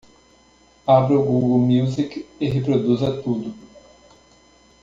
Abra 0.87 1.13
o 1.15 1.23
Google 1.23 1.59
Music 1.67 2.25
e 2.39 2.49
reproduza 2.49 3.21
tudo. 3.21 3.53